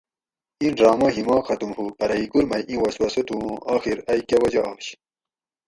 [0.59, 4.35] اِیں ڈرامہ ہیماک ختُم ہُو پرہ ھیکور مئ اِیں وسوسہ تھُو اُوں اۤخر ائ کہ
[4.43, 4.85] وجہ آش